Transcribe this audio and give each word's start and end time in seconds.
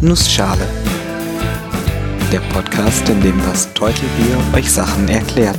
Nussschale. 0.00 0.64
Der 2.30 2.38
Podcast, 2.52 3.08
in 3.08 3.20
dem 3.20 3.36
das 3.38 3.74
Teutelbier 3.74 4.38
euch 4.54 4.70
Sachen 4.70 5.08
erklärt. 5.08 5.58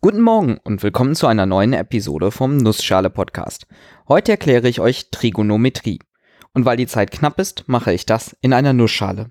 Guten 0.00 0.22
Morgen 0.22 0.56
und 0.64 0.82
willkommen 0.82 1.14
zu 1.14 1.26
einer 1.26 1.44
neuen 1.44 1.74
Episode 1.74 2.30
vom 2.30 2.56
Nussschale 2.56 3.10
Podcast. 3.10 3.66
Heute 4.08 4.32
erkläre 4.32 4.66
ich 4.66 4.80
euch 4.80 5.10
Trigonometrie. 5.10 5.98
Und 6.54 6.64
weil 6.64 6.78
die 6.78 6.86
Zeit 6.86 7.10
knapp 7.10 7.38
ist, 7.38 7.64
mache 7.66 7.92
ich 7.92 8.06
das 8.06 8.34
in 8.40 8.54
einer 8.54 8.72
Nussschale. 8.72 9.30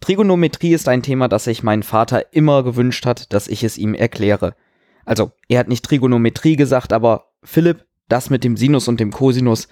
Trigonometrie 0.00 0.74
ist 0.74 0.86
ein 0.86 1.02
Thema, 1.02 1.28
das 1.28 1.44
sich 1.44 1.62
mein 1.62 1.82
Vater 1.82 2.34
immer 2.34 2.62
gewünscht 2.62 3.06
hat, 3.06 3.32
dass 3.32 3.48
ich 3.48 3.64
es 3.64 3.78
ihm 3.78 3.94
erkläre. 3.94 4.54
Also, 5.06 5.32
er 5.48 5.60
hat 5.60 5.68
nicht 5.68 5.86
Trigonometrie 5.86 6.56
gesagt, 6.56 6.92
aber 6.92 7.32
Philipp, 7.42 7.86
das 8.10 8.28
mit 8.28 8.44
dem 8.44 8.58
Sinus 8.58 8.86
und 8.86 9.00
dem 9.00 9.12
Cosinus, 9.12 9.68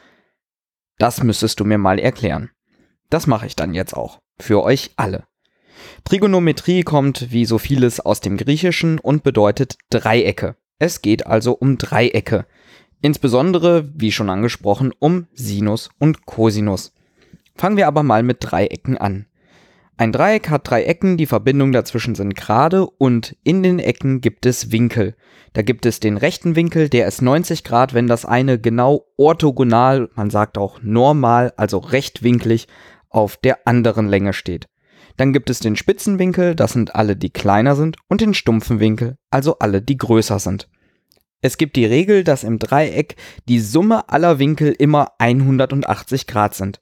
das 0.99 1.23
müsstest 1.23 1.61
du 1.61 1.65
mir 1.65 1.79
mal 1.79 1.99
erklären. 1.99 2.51
Das 3.11 3.27
mache 3.27 3.46
ich 3.46 3.57
dann 3.57 3.75
jetzt 3.75 3.95
auch. 3.95 4.21
Für 4.39 4.63
euch 4.63 4.93
alle. 4.96 5.25
Trigonometrie 6.05 6.83
kommt 6.83 7.31
wie 7.31 7.45
so 7.45 7.59
vieles 7.59 8.00
aus 8.00 8.21
dem 8.21 8.37
Griechischen 8.37 8.99
und 8.99 9.23
bedeutet 9.23 9.77
Dreiecke. 9.91 10.57
Es 10.79 11.03
geht 11.03 11.27
also 11.27 11.53
um 11.53 11.79
Dreiecke. 11.79 12.47
Insbesondere, 13.00 13.91
wie 13.95 14.13
schon 14.13 14.31
angesprochen, 14.31 14.93
um 14.99 15.27
Sinus 15.35 15.91
und 15.99 16.25
Cosinus. 16.25 16.93
Fangen 17.55 17.77
wir 17.77 17.86
aber 17.86 18.03
mal 18.03 18.22
mit 18.22 18.39
Dreiecken 18.41 18.97
an. 18.97 19.27
Ein 20.03 20.11
Dreieck 20.11 20.51
hat 20.51 20.69
drei 20.69 20.83
Ecken, 20.83 21.17
die 21.17 21.27
Verbindungen 21.27 21.73
dazwischen 21.73 22.17
sind 22.17 22.35
gerade 22.35 22.89
und 22.89 23.37
in 23.45 23.63
den 23.63 23.79
Ecken 23.79 24.21
gibt 24.21 24.47
es 24.47 24.73
Winkel. 24.73 25.15
Da 25.53 25.63
gibt 25.63 25.87
es 25.87 26.01
den 26.01 26.17
rechten 26.17 26.57
Winkel, 26.57 26.89
der 26.89 27.07
ist 27.07 27.23
90 27.23 27.63
Grad, 27.63 27.95
wenn 27.95 28.09
das 28.09 28.25
eine 28.25 28.59
genau 28.59 29.05
orthogonal, 29.17 30.11
man 30.17 30.29
sagt 30.29 30.59
auch 30.59 30.81
normal, 30.83 31.53
also 31.57 31.79
rechtwinklig, 31.79 32.67
auf 33.11 33.37
der 33.37 33.65
anderen 33.65 34.09
Länge 34.09 34.33
steht. 34.33 34.67
Dann 35.19 35.33
gibt 35.33 35.50
es 35.50 35.61
den 35.61 35.77
spitzen 35.77 36.19
Winkel, 36.19 36.56
das 36.56 36.72
sind 36.72 36.97
alle, 36.97 37.14
die 37.14 37.31
kleiner 37.31 37.77
sind, 37.77 37.97
und 38.09 38.20
den 38.20 38.34
stumpfen 38.34 38.81
Winkel, 38.81 39.19
also 39.31 39.61
alle, 39.61 39.83
die 39.83 39.98
größer 39.98 40.41
sind. 40.41 40.69
Es 41.42 41.59
gibt 41.59 41.77
die 41.77 41.87
Regel, 41.87 42.25
dass 42.25 42.42
im 42.42 42.59
Dreieck 42.59 43.14
die 43.48 43.61
Summe 43.61 44.09
aller 44.09 44.41
Winkel 44.41 44.75
immer 44.77 45.12
180 45.20 46.27
Grad 46.27 46.56
sind. 46.56 46.81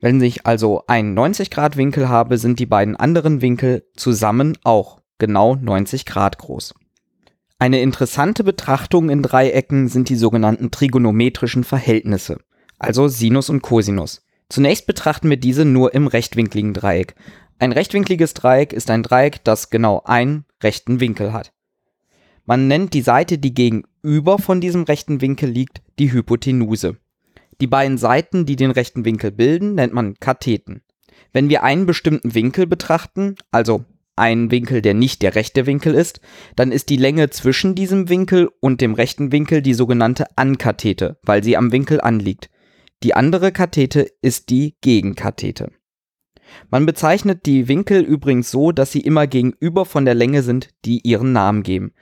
Wenn 0.00 0.20
ich 0.22 0.46
also 0.46 0.84
einen 0.86 1.12
90 1.14 1.50
Grad 1.50 1.76
Winkel 1.76 2.08
habe, 2.08 2.38
sind 2.38 2.58
die 2.58 2.66
beiden 2.66 2.96
anderen 2.96 3.42
Winkel 3.42 3.84
zusammen 3.96 4.56
auch 4.64 5.00
genau 5.18 5.56
90 5.56 6.06
Grad 6.06 6.38
groß. 6.38 6.74
Eine 7.58 7.82
interessante 7.82 8.42
Betrachtung 8.42 9.10
in 9.10 9.22
Dreiecken 9.22 9.88
sind 9.88 10.08
die 10.08 10.16
sogenannten 10.16 10.70
trigonometrischen 10.70 11.64
Verhältnisse, 11.64 12.38
also 12.78 13.08
Sinus 13.08 13.50
und 13.50 13.60
Cosinus. 13.60 14.22
Zunächst 14.48 14.86
betrachten 14.86 15.28
wir 15.28 15.36
diese 15.36 15.66
nur 15.66 15.92
im 15.94 16.06
rechtwinkligen 16.06 16.72
Dreieck. 16.72 17.14
Ein 17.58 17.72
rechtwinkliges 17.72 18.32
Dreieck 18.32 18.72
ist 18.72 18.88
ein 18.88 19.02
Dreieck, 19.02 19.44
das 19.44 19.68
genau 19.68 20.00
einen 20.06 20.46
rechten 20.62 21.00
Winkel 21.00 21.34
hat. 21.34 21.52
Man 22.46 22.66
nennt 22.66 22.94
die 22.94 23.02
Seite, 23.02 23.36
die 23.36 23.52
gegenüber 23.52 24.38
von 24.38 24.62
diesem 24.62 24.84
rechten 24.84 25.20
Winkel 25.20 25.50
liegt, 25.50 25.82
die 25.98 26.10
Hypotenuse. 26.10 26.96
Die 27.60 27.66
beiden 27.66 27.98
Seiten, 27.98 28.46
die 28.46 28.56
den 28.56 28.70
rechten 28.70 29.04
Winkel 29.04 29.30
bilden, 29.30 29.74
nennt 29.74 29.92
man 29.92 30.14
Katheten. 30.14 30.82
Wenn 31.32 31.48
wir 31.48 31.62
einen 31.62 31.86
bestimmten 31.86 32.34
Winkel 32.34 32.66
betrachten, 32.66 33.36
also 33.50 33.84
einen 34.16 34.50
Winkel, 34.50 34.82
der 34.82 34.94
nicht 34.94 35.22
der 35.22 35.34
rechte 35.34 35.66
Winkel 35.66 35.94
ist, 35.94 36.20
dann 36.56 36.72
ist 36.72 36.88
die 36.88 36.96
Länge 36.96 37.30
zwischen 37.30 37.74
diesem 37.74 38.08
Winkel 38.08 38.50
und 38.60 38.80
dem 38.80 38.94
rechten 38.94 39.32
Winkel 39.32 39.62
die 39.62 39.74
sogenannte 39.74 40.26
Ankathete, 40.36 41.18
weil 41.22 41.42
sie 41.44 41.56
am 41.56 41.72
Winkel 41.72 42.00
anliegt. 42.00 42.50
Die 43.02 43.14
andere 43.14 43.52
Kathete 43.52 44.10
ist 44.20 44.50
die 44.50 44.76
Gegenkathete. 44.80 45.72
Man 46.70 46.84
bezeichnet 46.84 47.46
die 47.46 47.68
Winkel 47.68 48.02
übrigens 48.02 48.50
so, 48.50 48.72
dass 48.72 48.92
sie 48.92 49.00
immer 49.00 49.26
gegenüber 49.26 49.84
von 49.84 50.04
der 50.04 50.14
Länge 50.14 50.42
sind, 50.42 50.70
die 50.84 51.00
ihren 51.00 51.32
Namen 51.32 51.62
geben. 51.62 51.92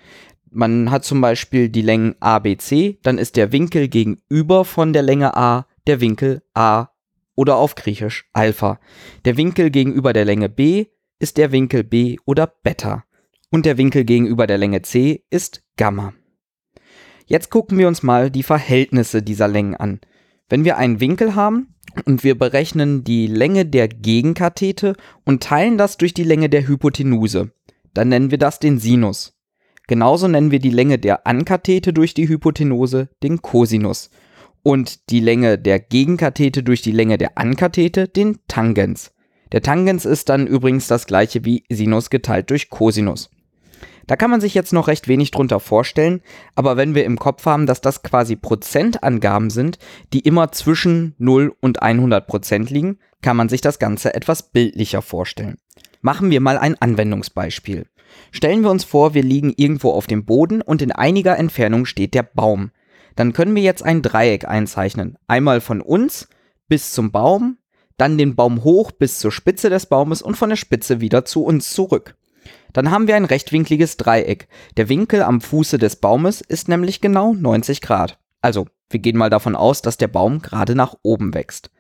Man 0.51 0.91
hat 0.91 1.05
zum 1.05 1.21
Beispiel 1.21 1.69
die 1.69 1.83
Längen 1.83 2.15
ABC, 2.21 2.99
dann 3.03 3.19
ist 3.19 3.37
der 3.37 3.53
Winkel 3.53 3.89
gegenüber 3.89 4.65
von 4.65 4.93
der 4.93 5.03
Länge 5.03 5.37
A 5.37 5.67
der 5.87 6.01
Winkel 6.01 6.43
A 6.55 6.89
oder 7.35 7.57
auf 7.57 7.75
Griechisch 7.75 8.29
Alpha. 8.33 8.81
Der 9.25 9.37
Winkel 9.37 9.71
gegenüber 9.71 10.13
der 10.13 10.25
Länge 10.25 10.49
B 10.49 10.87
ist 11.19 11.37
der 11.37 11.53
Winkel 11.53 11.85
B 11.85 12.17
oder 12.25 12.47
Beta. 12.47 13.05
Und 13.51 13.65
der 13.65 13.79
Winkel 13.79 14.05
gegenüber 14.05 14.47
der 14.47 14.59
Länge 14.59 14.83
C 14.83 15.25
ist 15.31 15.63
Gamma. 15.77 16.13
Jetzt 17.27 17.51
gucken 17.51 17.79
wir 17.79 17.89
uns 17.89 18.03
mal 18.03 18.31
die 18.31 18.43
Verhältnisse 18.43 19.23
dieser 19.23 19.49
Längen 19.49 19.75
an. 19.75 20.01
Wenn 20.49 20.65
wir 20.65 20.79
einen 20.79 21.01
Winkel 21.01 21.35
haben 21.35 21.75
und 22.07 22.25
wir 22.25 22.39
berechnen 22.39 23.05
die 23.05 23.27
Länge 23.27 23.67
der 23.67 23.89
Gegenkathete 23.89 24.95
und 25.25 25.43
teilen 25.43 25.79
das 25.79 25.97
durch 25.97 26.15
die 26.15 26.25
Länge 26.25 26.49
der 26.49 26.67
Hypotenuse, 26.67 27.53
dann 27.95 28.09
nennen 28.09 28.31
wir 28.31 28.39
das 28.39 28.61
den 28.61 28.79
Sinus. 28.79 29.38
Genauso 29.89 30.29
nennen 30.29 30.51
wir 30.51 30.59
die 30.59 30.71
Länge 30.71 30.99
der 30.99 31.27
Ankathete 31.27 31.95
durch 31.95 32.13
die 32.13 32.29
Hypotenuse 32.29 33.09
den 33.23 33.41
Cosinus 33.41 34.11
und 34.63 35.09
die 35.09 35.21
Länge 35.21 35.59
der 35.59 35.81
Gegenkathete 35.81 36.63
durch 36.63 36.83
die 36.83 36.93
Länge 36.93 37.17
der 37.17 37.39
Ankathete 37.39 38.07
den 38.07 38.39
Tangens. 38.49 39.13
Der 39.51 39.63
Tangens 39.63 40.05
ist 40.05 40.29
dann 40.29 40.47
übrigens 40.47 40.89
das 40.89 41.07
gleiche 41.07 41.47
wie 41.47 41.65
Sinus 41.71 42.11
geteilt 42.11 42.51
durch 42.51 42.69
Cosinus. 42.69 43.31
Da 44.07 44.17
kann 44.17 44.31
man 44.31 44.43
sich 44.43 44.55
jetzt 44.55 44.75
noch 44.75 44.89
recht 44.89 45.09
wenig 45.09 45.31
drunter 45.31 45.59
vorstellen, 45.59 46.21
aber 46.55 46.77
wenn 46.77 46.95
wir 46.95 47.07
im 47.07 47.19
Kopf 47.19 47.47
haben, 47.47 47.65
dass 47.65 47.81
das 47.81 48.03
quasi 48.03 48.37
Prozentangaben 48.37 49.49
sind, 49.49 49.79
die 50.13 50.21
immer 50.21 50.53
zwischen 50.53 51.15
0 51.19 51.55
und 51.61 51.83
100 51.83 52.27
Prozent 52.27 52.71
liegen, 52.71 52.99
kann 53.23 53.37
man 53.37 53.49
sich 53.49 53.61
das 53.61 53.79
Ganze 53.79 54.15
etwas 54.15 54.51
bildlicher 54.51 55.03
vorstellen. 55.03 55.59
Machen 56.01 56.31
wir 56.31 56.41
mal 56.41 56.59
ein 56.59 56.81
Anwendungsbeispiel. 56.81 57.87
Stellen 58.31 58.63
wir 58.63 58.71
uns 58.71 58.85
vor, 58.85 59.15
wir 59.15 59.23
liegen 59.23 59.53
irgendwo 59.57 59.93
auf 59.93 60.07
dem 60.07 60.25
Boden 60.25 60.63
und 60.63 60.83
in 60.83 60.93
einiger 60.93 61.37
Entfernung 61.37 61.87
steht 61.87 62.15
der 62.15 62.23
Baum. 62.23 62.71
Dann 63.17 63.33
können 63.33 63.55
wir 63.55 63.63
jetzt 63.63 63.83
ein 63.83 64.03
Dreieck 64.03 64.47
einzeichnen. 64.47 65.19
Einmal 65.27 65.61
von 65.61 65.81
uns 65.81 66.29
bis 66.69 66.93
zum 66.93 67.11
Baum, 67.11 67.59
dann 67.97 68.17
den 68.17 68.37
Baum 68.37 68.63
hoch 68.63 68.93
bis 68.93 69.19
zur 69.19 69.33
Spitze 69.33 69.71
des 69.71 69.87
Baumes 69.87 70.23
und 70.23 70.37
von 70.37 70.51
der 70.51 70.57
Spitze 70.57 71.01
wieder 71.01 71.25
zu 71.25 71.45
uns 71.45 71.71
zurück. 71.73 72.17
Dann 72.73 72.91
haben 72.91 73.09
wir 73.09 73.17
ein 73.17 73.25
rechtwinkliges 73.25 73.97
Dreieck. 73.97 74.49
Der 74.77 74.89
Winkel 74.89 75.23
am 75.23 75.41
Fuße 75.41 75.79
des 75.79 75.97
Baumes 75.97 76.41
ist 76.41 76.69
nämlich 76.69 77.01
genau 77.01 77.35
90 77.35 77.81
Grad. 77.81 78.19
Also, 78.41 78.69
wir 78.91 79.01
gehen 79.01 79.17
mal 79.17 79.31
davon 79.31 79.57
aus, 79.57 79.83
dass 79.83 79.97
der 79.97 80.09
Baum 80.09 80.41
gerade 80.41 80.75
nach 80.75 80.95
oben 81.03 81.35
wächst. 81.35 81.71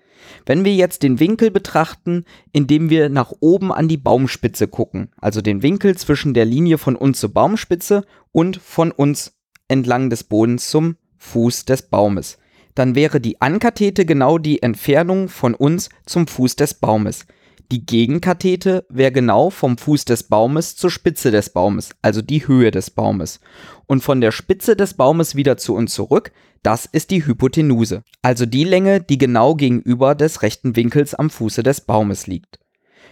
Wenn 0.47 0.65
wir 0.65 0.75
jetzt 0.75 1.03
den 1.03 1.21
Winkel 1.21 1.51
betrachten, 1.51 2.25
indem 2.53 2.91
wir 2.91 3.09
nach 3.09 3.33
oben 3.41 3.73
an 3.73 3.89
die 3.89 3.97
Baumspitze 3.97 4.69
gucken, 4.69 5.11
also 5.21 5.41
den 5.41 5.63
Winkel 5.63 5.97
zwischen 5.97 6.35
der 6.35 6.45
Linie 6.45 6.79
von 6.79 6.97
uns 6.97 7.21
zur 7.21 7.33
Baumspitze 7.33 8.05
und 8.33 8.57
von 8.57 8.91
uns 8.91 9.35
entlang 9.69 10.11
des 10.11 10.25
Bodens 10.25 10.71
zum 10.71 10.97
Fuß 11.19 11.65
des 11.65 11.83
Baumes, 11.83 12.39
dann 12.75 12.95
wäre 12.95 13.21
die 13.21 13.41
Ankathete 13.41 14.07
genau 14.07 14.39
die 14.39 14.63
Entfernung 14.63 15.29
von 15.29 15.55
uns 15.55 15.89
zum 16.07 16.27
Fuß 16.27 16.57
des 16.57 16.75
Baumes. 16.75 17.27
Die 17.71 17.85
Gegenkathete 17.85 18.87
wäre 18.89 19.13
genau 19.13 19.51
vom 19.51 19.77
Fuß 19.77 20.07
des 20.07 20.23
Baumes 20.23 20.77
zur 20.77 20.91
Spitze 20.91 21.31
des 21.31 21.51
Baumes, 21.51 21.91
also 22.01 22.23
die 22.23 22.49
Höhe 22.49 22.71
des 22.71 22.91
Baumes. 22.91 23.41
Und 23.85 24.03
von 24.03 24.23
der 24.23 24.33
Spitze 24.33 24.75
des 24.75 24.95
Baumes 24.95 25.35
wieder 25.35 25.59
zu 25.59 25.75
uns 25.75 25.93
zurück, 25.93 26.33
das 26.63 26.87
ist 26.87 27.11
die 27.11 27.27
Hypotenuse, 27.27 28.05
also 28.23 28.47
die 28.47 28.65
Länge, 28.65 29.03
die 29.03 29.19
genau 29.19 29.55
gegenüber 29.55 30.15
des 30.15 30.41
rechten 30.41 30.77
Winkels 30.77 31.15
am 31.15 31.29
Fuße 31.29 31.63
des 31.63 31.83
Baumes 31.83 32.27
liegt. 32.27 32.59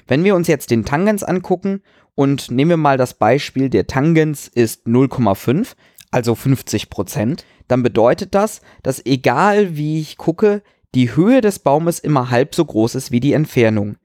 Wenn 0.09 0.25
wir 0.25 0.35
uns 0.35 0.49
jetzt 0.49 0.71
den 0.71 0.87
Tangens 0.87 1.23
angucken 1.23 1.83
und 2.15 2.51
nehmen 2.51 2.71
wir 2.71 2.77
mal 2.79 2.97
das 2.97 3.13
Beispiel, 3.13 3.69
der 3.69 3.87
Tangens 3.87 4.49
ist 4.49 4.87
0,5, 4.87 5.75
also 6.11 6.35
50 6.35 6.89
Prozent, 6.89 7.45
dann 7.69 7.83
bedeutet 7.83 8.35
das, 8.35 8.63
dass 8.83 9.05
egal 9.05 9.77
wie 9.77 10.01
ich 10.01 10.17
gucke, 10.17 10.63
die 10.95 11.15
Höhe 11.15 11.43
des 11.43 11.59
Baumes 11.59 11.99
immer 11.99 12.31
halb 12.31 12.55
so 12.55 12.65
groß 12.65 12.95
ist 12.95 13.11
wie 13.11 13.21
die 13.21 13.35
Entfernung. 13.35 13.97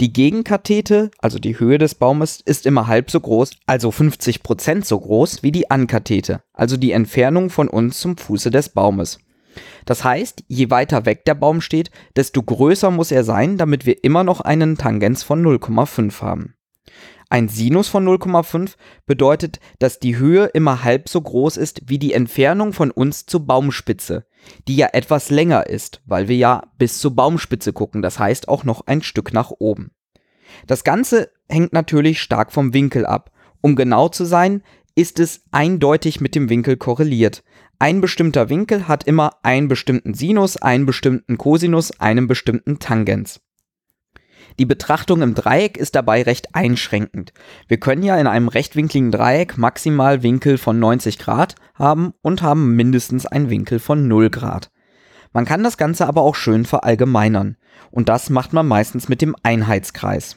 Die 0.00 0.12
Gegenkathete, 0.12 1.10
also 1.18 1.38
die 1.38 1.58
Höhe 1.58 1.78
des 1.78 1.94
Baumes, 1.94 2.40
ist 2.40 2.66
immer 2.66 2.86
halb 2.86 3.10
so 3.10 3.20
groß, 3.20 3.50
also 3.66 3.90
50% 3.90 4.84
so 4.84 5.00
groß 5.00 5.42
wie 5.42 5.52
die 5.52 5.70
Ankathete, 5.70 6.42
also 6.52 6.76
die 6.76 6.92
Entfernung 6.92 7.50
von 7.50 7.68
uns 7.68 7.98
zum 7.98 8.16
Fuße 8.16 8.50
des 8.50 8.68
Baumes. 8.68 9.18
Das 9.86 10.04
heißt, 10.04 10.44
je 10.46 10.70
weiter 10.70 11.06
weg 11.06 11.24
der 11.24 11.34
Baum 11.34 11.60
steht, 11.60 11.90
desto 12.14 12.42
größer 12.42 12.90
muss 12.90 13.10
er 13.10 13.24
sein, 13.24 13.56
damit 13.56 13.86
wir 13.86 14.04
immer 14.04 14.22
noch 14.22 14.40
einen 14.40 14.76
Tangens 14.76 15.22
von 15.22 15.44
0,5 15.44 16.22
haben. 16.22 16.54
Ein 17.30 17.48
Sinus 17.48 17.88
von 17.88 18.06
0,5 18.06 18.76
bedeutet, 19.06 19.60
dass 19.78 19.98
die 19.98 20.16
Höhe 20.16 20.46
immer 20.46 20.82
halb 20.82 21.08
so 21.08 21.20
groß 21.20 21.58
ist 21.58 21.82
wie 21.86 21.98
die 21.98 22.14
Entfernung 22.14 22.72
von 22.72 22.90
uns 22.90 23.26
zur 23.26 23.46
Baumspitze, 23.46 24.24
die 24.66 24.76
ja 24.76 24.88
etwas 24.92 25.30
länger 25.30 25.66
ist, 25.66 26.02
weil 26.06 26.28
wir 26.28 26.36
ja 26.36 26.62
bis 26.78 26.98
zur 26.98 27.14
Baumspitze 27.14 27.72
gucken, 27.72 28.02
das 28.02 28.18
heißt 28.18 28.48
auch 28.48 28.64
noch 28.64 28.86
ein 28.86 29.02
Stück 29.02 29.32
nach 29.32 29.50
oben. 29.58 29.90
Das 30.66 30.84
Ganze 30.84 31.30
hängt 31.48 31.72
natürlich 31.72 32.20
stark 32.20 32.52
vom 32.52 32.72
Winkel 32.74 33.06
ab. 33.06 33.30
Um 33.60 33.76
genau 33.76 34.08
zu 34.08 34.24
sein, 34.24 34.62
ist 34.94 35.18
es 35.20 35.42
eindeutig 35.50 36.20
mit 36.20 36.34
dem 36.34 36.48
Winkel 36.48 36.76
korreliert. 36.76 37.42
Ein 37.78 38.00
bestimmter 38.00 38.48
Winkel 38.48 38.88
hat 38.88 39.04
immer 39.04 39.36
einen 39.42 39.68
bestimmten 39.68 40.14
Sinus, 40.14 40.56
einen 40.56 40.86
bestimmten 40.86 41.38
Cosinus, 41.38 41.92
einen 42.00 42.26
bestimmten 42.26 42.78
Tangens. 42.78 43.40
Die 44.58 44.66
Betrachtung 44.66 45.22
im 45.22 45.34
Dreieck 45.34 45.76
ist 45.76 45.94
dabei 45.94 46.22
recht 46.22 46.54
einschränkend. 46.54 47.32
Wir 47.68 47.78
können 47.78 48.02
ja 48.02 48.16
in 48.16 48.26
einem 48.26 48.48
rechtwinkligen 48.48 49.12
Dreieck 49.12 49.56
maximal 49.56 50.24
Winkel 50.24 50.58
von 50.58 50.80
90 50.80 51.18
Grad 51.18 51.54
haben 51.74 52.12
und 52.22 52.42
haben 52.42 52.74
mindestens 52.74 53.24
einen 53.24 53.50
Winkel 53.50 53.78
von 53.78 54.08
0 54.08 54.30
Grad. 54.30 54.70
Man 55.32 55.44
kann 55.44 55.62
das 55.62 55.76
Ganze 55.76 56.08
aber 56.08 56.22
auch 56.22 56.34
schön 56.34 56.64
verallgemeinern. 56.64 57.56
Und 57.92 58.08
das 58.08 58.30
macht 58.30 58.52
man 58.52 58.66
meistens 58.66 59.08
mit 59.08 59.22
dem 59.22 59.36
Einheitskreis. 59.44 60.36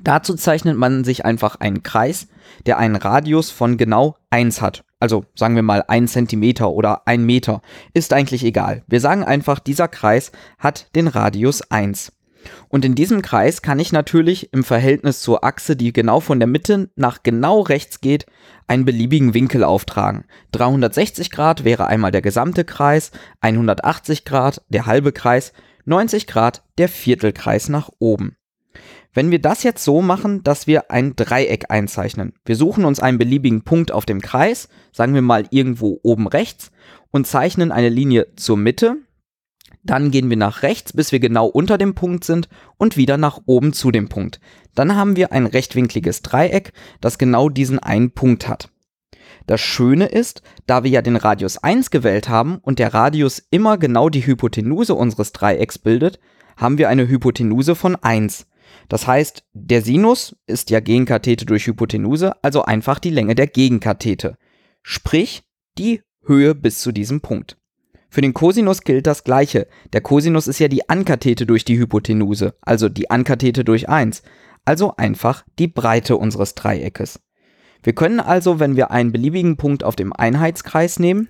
Dazu 0.00 0.34
zeichnet 0.34 0.76
man 0.76 1.04
sich 1.04 1.24
einfach 1.24 1.56
einen 1.60 1.82
Kreis, 1.82 2.28
der 2.66 2.78
einen 2.78 2.96
Radius 2.96 3.50
von 3.50 3.76
genau 3.76 4.16
1 4.30 4.60
hat. 4.60 4.84
Also 4.98 5.24
sagen 5.34 5.54
wir 5.54 5.62
mal 5.62 5.84
1 5.86 6.12
cm 6.12 6.64
oder 6.64 7.06
1 7.06 7.22
Meter. 7.22 7.62
Ist 7.94 8.12
eigentlich 8.12 8.44
egal. 8.44 8.82
Wir 8.86 9.00
sagen 9.00 9.24
einfach, 9.24 9.60
dieser 9.60 9.88
Kreis 9.88 10.32
hat 10.58 10.94
den 10.96 11.06
Radius 11.06 11.70
1. 11.70 12.12
Und 12.68 12.84
in 12.84 12.94
diesem 12.94 13.22
Kreis 13.22 13.62
kann 13.62 13.78
ich 13.78 13.92
natürlich 13.92 14.52
im 14.52 14.64
Verhältnis 14.64 15.20
zur 15.20 15.44
Achse, 15.44 15.76
die 15.76 15.92
genau 15.92 16.20
von 16.20 16.38
der 16.38 16.46
Mitte 16.46 16.90
nach 16.96 17.22
genau 17.22 17.60
rechts 17.60 18.00
geht, 18.00 18.26
einen 18.66 18.84
beliebigen 18.84 19.34
Winkel 19.34 19.64
auftragen. 19.64 20.24
360 20.52 21.30
Grad 21.30 21.64
wäre 21.64 21.86
einmal 21.86 22.10
der 22.10 22.22
gesamte 22.22 22.64
Kreis, 22.64 23.10
180 23.40 24.24
Grad 24.24 24.62
der 24.68 24.86
halbe 24.86 25.12
Kreis, 25.12 25.52
90 25.84 26.26
Grad 26.26 26.64
der 26.78 26.88
Viertelkreis 26.88 27.68
nach 27.68 27.90
oben. 27.98 28.36
Wenn 29.14 29.30
wir 29.30 29.40
das 29.40 29.62
jetzt 29.62 29.82
so 29.82 30.02
machen, 30.02 30.42
dass 30.42 30.66
wir 30.66 30.90
ein 30.90 31.16
Dreieck 31.16 31.70
einzeichnen. 31.70 32.34
Wir 32.44 32.54
suchen 32.54 32.84
uns 32.84 33.00
einen 33.00 33.16
beliebigen 33.16 33.62
Punkt 33.62 33.90
auf 33.90 34.04
dem 34.04 34.20
Kreis, 34.20 34.68
sagen 34.92 35.14
wir 35.14 35.22
mal 35.22 35.46
irgendwo 35.50 35.98
oben 36.02 36.26
rechts, 36.28 36.70
und 37.12 37.26
zeichnen 37.26 37.72
eine 37.72 37.88
Linie 37.88 38.26
zur 38.36 38.58
Mitte, 38.58 38.96
dann 39.86 40.10
gehen 40.10 40.30
wir 40.30 40.36
nach 40.36 40.62
rechts, 40.62 40.92
bis 40.92 41.12
wir 41.12 41.20
genau 41.20 41.46
unter 41.46 41.78
dem 41.78 41.94
Punkt 41.94 42.24
sind 42.24 42.48
und 42.76 42.96
wieder 42.96 43.16
nach 43.16 43.40
oben 43.46 43.72
zu 43.72 43.90
dem 43.90 44.08
Punkt. 44.08 44.40
Dann 44.74 44.96
haben 44.96 45.16
wir 45.16 45.32
ein 45.32 45.46
rechtwinkliges 45.46 46.22
Dreieck, 46.22 46.72
das 47.00 47.18
genau 47.18 47.48
diesen 47.48 47.78
einen 47.78 48.12
Punkt 48.12 48.48
hat. 48.48 48.70
Das 49.46 49.60
Schöne 49.60 50.06
ist, 50.06 50.42
da 50.66 50.82
wir 50.82 50.90
ja 50.90 51.02
den 51.02 51.16
Radius 51.16 51.58
1 51.58 51.90
gewählt 51.90 52.28
haben 52.28 52.58
und 52.58 52.78
der 52.78 52.92
Radius 52.92 53.42
immer 53.50 53.78
genau 53.78 54.08
die 54.08 54.26
Hypotenuse 54.26 54.94
unseres 54.94 55.32
Dreiecks 55.32 55.78
bildet, 55.78 56.18
haben 56.56 56.78
wir 56.78 56.88
eine 56.88 57.08
Hypotenuse 57.08 57.74
von 57.74 57.96
1. 57.96 58.46
Das 58.88 59.06
heißt, 59.06 59.44
der 59.52 59.82
Sinus 59.82 60.36
ist 60.46 60.70
ja 60.70 60.80
Gegenkathete 60.80 61.46
durch 61.46 61.66
Hypotenuse, 61.66 62.32
also 62.42 62.62
einfach 62.64 62.98
die 62.98 63.10
Länge 63.10 63.34
der 63.34 63.46
Gegenkathete. 63.46 64.36
Sprich, 64.82 65.42
die 65.78 66.02
Höhe 66.24 66.54
bis 66.54 66.80
zu 66.80 66.92
diesem 66.92 67.20
Punkt. 67.20 67.56
Für 68.08 68.20
den 68.20 68.34
Cosinus 68.34 68.82
gilt 68.82 69.06
das 69.06 69.24
gleiche. 69.24 69.66
Der 69.92 70.00
Cosinus 70.00 70.46
ist 70.46 70.58
ja 70.58 70.68
die 70.68 70.88
Ankathete 70.88 71.46
durch 71.46 71.64
die 71.64 71.78
Hypotenuse, 71.78 72.54
also 72.62 72.88
die 72.88 73.10
Ankathete 73.10 73.64
durch 73.64 73.88
1, 73.88 74.22
also 74.64 74.94
einfach 74.96 75.44
die 75.58 75.68
Breite 75.68 76.16
unseres 76.16 76.54
Dreieckes. 76.54 77.20
Wir 77.82 77.94
können 77.94 78.20
also, 78.20 78.58
wenn 78.58 78.76
wir 78.76 78.90
einen 78.90 79.12
beliebigen 79.12 79.56
Punkt 79.56 79.84
auf 79.84 79.96
dem 79.96 80.12
Einheitskreis 80.12 80.98
nehmen, 80.98 81.28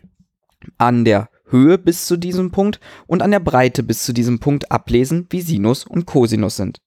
an 0.78 1.05
der 1.05 1.28
Höhe 1.49 1.78
bis 1.78 2.06
zu 2.06 2.17
diesem 2.17 2.50
Punkt 2.50 2.81
und 3.06 3.23
an 3.23 3.31
der 3.31 3.40
Breite 3.40 3.82
bis 3.82 4.02
zu 4.02 4.12
diesem 4.12 4.40
Punkt 4.40 4.73
ablesen, 4.73 5.26
wie 5.31 5.43
Sinus 5.43 5.84
und 5.84 6.06
Cosinus 6.06 6.56
sind. 6.56 6.81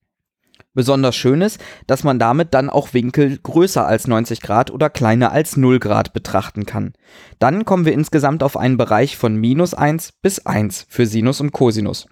Besonders 0.74 1.16
schön 1.16 1.42
ist, 1.42 1.60
dass 1.88 2.04
man 2.04 2.20
damit 2.20 2.54
dann 2.54 2.70
auch 2.70 2.94
Winkel 2.94 3.38
größer 3.38 3.86
als 3.86 4.08
90 4.08 4.42
Grad 4.42 4.70
oder 4.70 4.90
kleiner 4.90 5.32
als 5.32 5.58
0 5.58 5.80
Grad 5.80 6.14
betrachten 6.14 6.66
kann. 6.66 6.94
Dann 7.40 7.66
kommen 7.66 7.86
wir 7.86 7.94
insgesamt 7.94 8.44
auf 8.44 8.56
einen 8.56 8.78
Bereich 8.78 9.18
von 9.18 9.36
minus 9.36 9.74
1 9.74 10.14
bis 10.22 10.46
1 10.46 10.86
für 10.88 11.06
Sinus 11.06 11.42
und 11.42 11.52
Cosinus. 11.52 12.08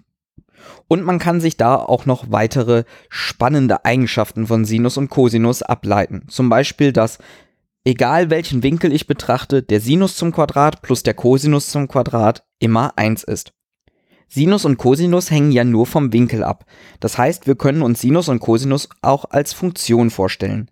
Und 0.88 1.04
man 1.04 1.18
kann 1.18 1.40
sich 1.40 1.56
da 1.56 1.76
auch 1.76 2.06
noch 2.06 2.30
weitere 2.30 2.84
spannende 3.08 3.84
Eigenschaften 3.84 4.46
von 4.46 4.64
Sinus 4.64 4.96
und 4.96 5.08
Cosinus 5.08 5.62
ableiten. 5.62 6.26
Zum 6.28 6.48
Beispiel, 6.48 6.92
dass 6.92 7.18
egal 7.84 8.30
welchen 8.30 8.62
Winkel 8.62 8.92
ich 8.92 9.06
betrachte, 9.06 9.62
der 9.62 9.80
Sinus 9.80 10.16
zum 10.16 10.32
Quadrat 10.32 10.82
plus 10.82 11.02
der 11.02 11.14
Cosinus 11.14 11.70
zum 11.70 11.88
Quadrat 11.88 12.44
immer 12.58 12.92
1 12.96 13.22
ist. 13.24 13.52
Sinus 14.28 14.66
und 14.66 14.76
Cosinus 14.76 15.30
hängen 15.30 15.52
ja 15.52 15.64
nur 15.64 15.86
vom 15.86 16.12
Winkel 16.12 16.44
ab. 16.44 16.66
Das 17.00 17.16
heißt, 17.16 17.46
wir 17.46 17.56
können 17.56 17.80
uns 17.80 18.00
Sinus 18.00 18.28
und 18.28 18.40
Cosinus 18.40 18.88
auch 19.00 19.24
als 19.30 19.54
Funktion 19.54 20.10
vorstellen. 20.10 20.70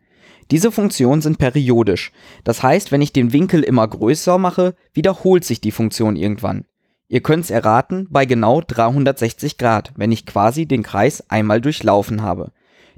Diese 0.50 0.70
Funktionen 0.70 1.22
sind 1.22 1.38
periodisch. 1.38 2.12
Das 2.44 2.62
heißt, 2.62 2.92
wenn 2.92 3.02
ich 3.02 3.12
den 3.12 3.32
Winkel 3.32 3.62
immer 3.62 3.88
größer 3.88 4.38
mache, 4.38 4.74
wiederholt 4.92 5.44
sich 5.44 5.60
die 5.60 5.72
Funktion 5.72 6.16
irgendwann. 6.16 6.66
Ihr 7.08 7.20
könnt's 7.20 7.50
erraten, 7.50 8.06
bei 8.10 8.26
genau 8.26 8.60
360 8.60 9.58
Grad, 9.58 9.92
wenn 9.96 10.12
ich 10.12 10.26
quasi 10.26 10.66
den 10.66 10.82
Kreis 10.82 11.24
einmal 11.30 11.60
durchlaufen 11.60 12.22
habe. 12.22 12.52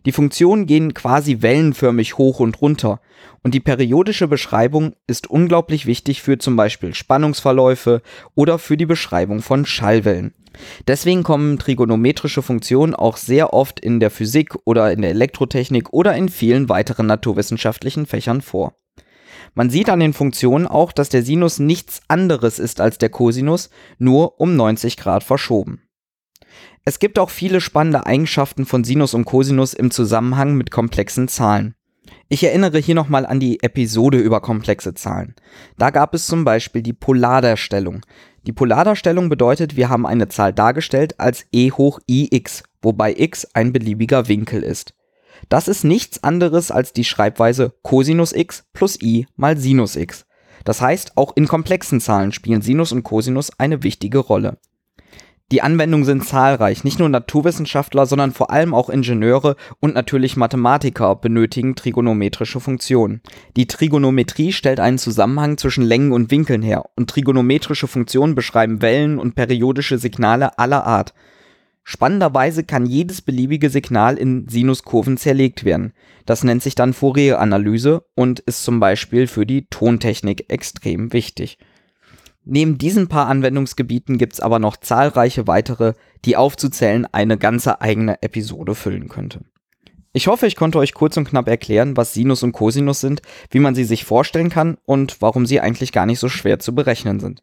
Die 0.06 0.12
Funktionen 0.12 0.66
gehen 0.66 0.94
quasi 0.94 1.42
wellenförmig 1.42 2.18
hoch 2.18 2.40
und 2.40 2.60
runter 2.60 3.00
und 3.42 3.52
die 3.52 3.60
periodische 3.60 4.28
Beschreibung 4.28 4.94
ist 5.06 5.28
unglaublich 5.28 5.86
wichtig 5.86 6.22
für 6.22 6.38
zum 6.38 6.56
Beispiel 6.56 6.94
Spannungsverläufe 6.94 8.02
oder 8.34 8.58
für 8.58 8.76
die 8.76 8.86
Beschreibung 8.86 9.42
von 9.42 9.66
Schallwellen. 9.66 10.32
Deswegen 10.86 11.22
kommen 11.22 11.58
trigonometrische 11.58 12.42
Funktionen 12.42 12.94
auch 12.94 13.16
sehr 13.16 13.52
oft 13.52 13.80
in 13.80 14.00
der 14.00 14.10
Physik 14.10 14.54
oder 14.64 14.92
in 14.92 15.02
der 15.02 15.10
Elektrotechnik 15.10 15.92
oder 15.92 16.14
in 16.14 16.28
vielen 16.28 16.68
weiteren 16.68 17.06
naturwissenschaftlichen 17.06 18.06
Fächern 18.06 18.40
vor. 18.40 18.74
Man 19.54 19.70
sieht 19.70 19.90
an 19.90 20.00
den 20.00 20.12
Funktionen 20.12 20.66
auch, 20.66 20.92
dass 20.92 21.08
der 21.08 21.22
Sinus 21.22 21.58
nichts 21.58 22.00
anderes 22.08 22.58
ist 22.58 22.80
als 22.80 22.98
der 22.98 23.08
Cosinus, 23.08 23.70
nur 23.98 24.40
um 24.40 24.56
90 24.56 24.96
Grad 24.96 25.24
verschoben. 25.24 25.82
Es 26.84 26.98
gibt 26.98 27.18
auch 27.18 27.30
viele 27.30 27.60
spannende 27.60 28.06
Eigenschaften 28.06 28.64
von 28.64 28.84
Sinus 28.84 29.14
und 29.14 29.24
Cosinus 29.24 29.74
im 29.74 29.90
Zusammenhang 29.90 30.54
mit 30.54 30.70
komplexen 30.70 31.28
Zahlen. 31.28 31.74
Ich 32.28 32.44
erinnere 32.44 32.78
hier 32.78 32.94
nochmal 32.94 33.26
an 33.26 33.40
die 33.40 33.62
Episode 33.62 34.18
über 34.18 34.40
komplexe 34.40 34.94
Zahlen. 34.94 35.34
Da 35.76 35.90
gab 35.90 36.14
es 36.14 36.26
zum 36.26 36.44
Beispiel 36.44 36.82
die 36.82 36.92
Polardarstellung. 36.92 38.02
Die 38.48 38.54
Polardarstellung 38.54 39.28
bedeutet, 39.28 39.76
wir 39.76 39.90
haben 39.90 40.06
eine 40.06 40.28
Zahl 40.28 40.54
dargestellt 40.54 41.20
als 41.20 41.44
e 41.52 41.70
hoch 41.70 42.00
ix, 42.08 42.62
wobei 42.80 43.14
x 43.14 43.46
ein 43.52 43.74
beliebiger 43.74 44.26
Winkel 44.26 44.62
ist. 44.62 44.94
Das 45.50 45.68
ist 45.68 45.84
nichts 45.84 46.24
anderes 46.24 46.70
als 46.70 46.94
die 46.94 47.04
Schreibweise 47.04 47.74
Cosinus 47.82 48.32
x 48.32 48.64
plus 48.72 48.98
i 49.02 49.26
mal 49.36 49.58
Sinus 49.58 49.96
x. 49.96 50.24
Das 50.64 50.80
heißt, 50.80 51.18
auch 51.18 51.36
in 51.36 51.46
komplexen 51.46 52.00
Zahlen 52.00 52.32
spielen 52.32 52.62
Sinus 52.62 52.90
und 52.90 53.02
Cosinus 53.02 53.50
eine 53.58 53.82
wichtige 53.82 54.16
Rolle. 54.16 54.56
Die 55.50 55.62
Anwendungen 55.62 56.04
sind 56.04 56.26
zahlreich. 56.26 56.84
Nicht 56.84 56.98
nur 56.98 57.08
Naturwissenschaftler, 57.08 58.04
sondern 58.04 58.32
vor 58.32 58.50
allem 58.50 58.74
auch 58.74 58.90
Ingenieure 58.90 59.56
und 59.80 59.94
natürlich 59.94 60.36
Mathematiker 60.36 61.16
benötigen 61.16 61.74
trigonometrische 61.74 62.60
Funktionen. 62.60 63.22
Die 63.56 63.66
Trigonometrie 63.66 64.52
stellt 64.52 64.78
einen 64.78 64.98
Zusammenhang 64.98 65.56
zwischen 65.56 65.84
Längen 65.84 66.12
und 66.12 66.30
Winkeln 66.30 66.60
her 66.60 66.84
und 66.96 67.08
trigonometrische 67.08 67.88
Funktionen 67.88 68.34
beschreiben 68.34 68.82
Wellen 68.82 69.18
und 69.18 69.36
periodische 69.36 69.96
Signale 69.96 70.58
aller 70.58 70.84
Art. 70.84 71.14
Spannenderweise 71.82 72.64
kann 72.64 72.84
jedes 72.84 73.22
beliebige 73.22 73.70
Signal 73.70 74.18
in 74.18 74.46
Sinuskurven 74.46 75.16
zerlegt 75.16 75.64
werden. 75.64 75.94
Das 76.26 76.44
nennt 76.44 76.62
sich 76.62 76.74
dann 76.74 76.92
Fourier-Analyse 76.92 78.04
und 78.14 78.40
ist 78.40 78.64
zum 78.64 78.80
Beispiel 78.80 79.26
für 79.26 79.46
die 79.46 79.66
Tontechnik 79.68 80.52
extrem 80.52 81.14
wichtig. 81.14 81.56
Neben 82.50 82.78
diesen 82.78 83.08
paar 83.08 83.26
Anwendungsgebieten 83.26 84.16
gibt 84.16 84.32
es 84.32 84.40
aber 84.40 84.58
noch 84.58 84.78
zahlreiche 84.78 85.46
weitere, 85.46 85.92
die 86.24 86.38
aufzuzählen 86.38 87.06
eine 87.12 87.36
ganze 87.36 87.82
eigene 87.82 88.22
Episode 88.22 88.74
füllen 88.74 89.10
könnte. 89.10 89.42
Ich 90.14 90.28
hoffe, 90.28 90.46
ich 90.46 90.56
konnte 90.56 90.78
euch 90.78 90.94
kurz 90.94 91.18
und 91.18 91.28
knapp 91.28 91.46
erklären, 91.46 91.98
was 91.98 92.14
Sinus 92.14 92.42
und 92.42 92.52
Cosinus 92.52 93.00
sind, 93.00 93.20
wie 93.50 93.58
man 93.58 93.74
sie 93.74 93.84
sich 93.84 94.06
vorstellen 94.06 94.48
kann 94.48 94.78
und 94.86 95.20
warum 95.20 95.44
sie 95.44 95.60
eigentlich 95.60 95.92
gar 95.92 96.06
nicht 96.06 96.20
so 96.20 96.30
schwer 96.30 96.58
zu 96.58 96.74
berechnen 96.74 97.20
sind. 97.20 97.42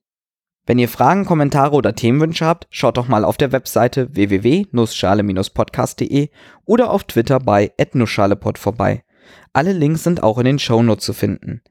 Wenn 0.66 0.80
ihr 0.80 0.90
Fragen, 0.90 1.26
Kommentare 1.26 1.76
oder 1.76 1.94
Themenwünsche 1.94 2.48
habt, 2.48 2.66
schaut 2.72 2.98
doch 2.98 3.08
mal 3.08 3.26
auf 3.26 3.38
der 3.38 3.52
Webseite 3.52 4.16
www.nussschale-podcast.de 4.16 6.30
oder 6.66 6.90
auf 6.90 7.04
Twitter 7.04 7.38
bei 7.38 7.72
@nussschalepod 7.94 8.58
vorbei. 8.58 9.04
Alle 9.54 9.74
Links 9.74 10.04
sind 10.04 10.24
auch 10.24 10.40
in 10.40 10.46
den 10.46 10.58
Shownotes 10.58 11.06
zu 11.06 11.14
finden. 11.14 11.62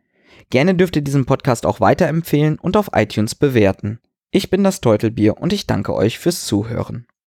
Gerne 0.51 0.75
dürft 0.75 0.97
ihr 0.97 1.03
diesen 1.03 1.27
Podcast 1.27 1.67
auch 1.67 1.81
weiterempfehlen 1.81 2.59
und 2.59 2.77
auf 2.77 2.91
iTunes 2.95 3.35
bewerten. 3.35 4.01
Ich 4.31 4.51
bin 4.51 4.65
das 4.65 4.81
Teutelbier 4.81 5.39
und 5.39 5.53
ich 5.53 5.67
danke 5.67 5.95
euch 5.95 6.19
fürs 6.19 6.45
Zuhören. 6.45 7.07